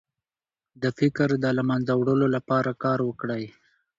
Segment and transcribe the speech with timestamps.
[0.81, 3.43] د فقر د له منځه وړلو لپاره کار وکړئ.